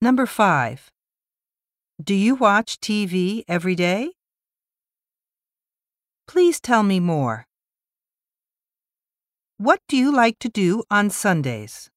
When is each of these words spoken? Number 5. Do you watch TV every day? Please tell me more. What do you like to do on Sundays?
Number 0.00 0.26
5. 0.26 0.92
Do 2.00 2.14
you 2.14 2.36
watch 2.36 2.78
TV 2.78 3.42
every 3.48 3.74
day? 3.74 4.12
Please 6.28 6.60
tell 6.60 6.84
me 6.84 7.00
more. 7.00 7.46
What 9.56 9.80
do 9.88 9.96
you 9.96 10.14
like 10.14 10.38
to 10.38 10.48
do 10.48 10.84
on 10.88 11.10
Sundays? 11.10 11.90